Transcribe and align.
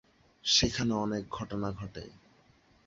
সেখানে 0.45 0.93
অনেক 0.95 1.23
ঘটনা 1.29 1.67
ঘটে। 1.71 2.03